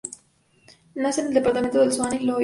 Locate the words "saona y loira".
1.91-2.39